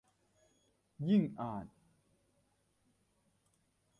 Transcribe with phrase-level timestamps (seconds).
[1.09, 1.65] ยิ่งอ่าน